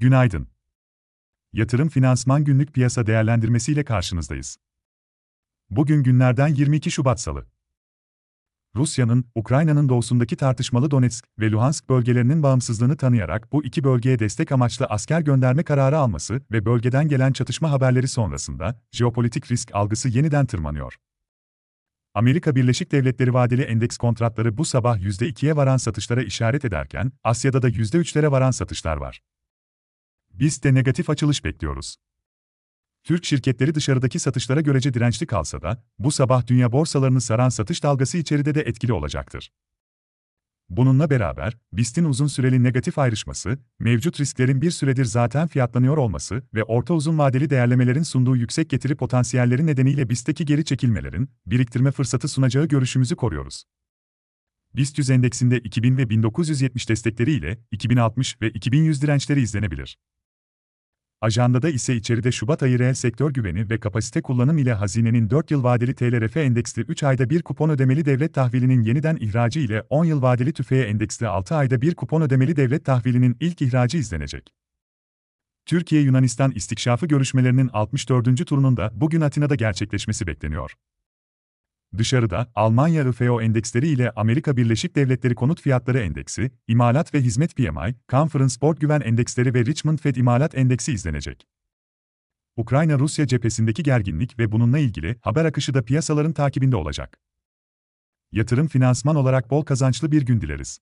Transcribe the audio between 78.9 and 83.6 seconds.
bugün Atina'da gerçekleşmesi bekleniyor. Dışarıda, Almanya IFO